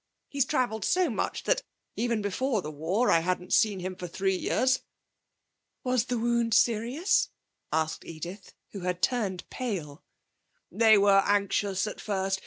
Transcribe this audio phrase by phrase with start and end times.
[0.29, 1.61] He's travelled so much that
[1.95, 4.81] even before the war I hadn't seen him for three years.'
[5.83, 7.29] 'Was the wound serious?'
[7.71, 10.03] asked Edith, who had turned pale.
[10.71, 12.39] 'They were anxious at first.